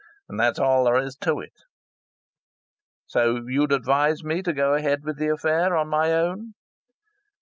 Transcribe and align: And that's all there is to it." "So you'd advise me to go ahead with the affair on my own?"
And 0.27 0.39
that's 0.39 0.57
all 0.57 0.85
there 0.85 0.97
is 0.97 1.15
to 1.17 1.39
it." 1.41 1.53
"So 3.05 3.45
you'd 3.47 3.71
advise 3.71 4.23
me 4.23 4.41
to 4.41 4.51
go 4.51 4.73
ahead 4.73 5.03
with 5.03 5.19
the 5.19 5.27
affair 5.27 5.77
on 5.77 5.89
my 5.89 6.11
own?" 6.11 6.55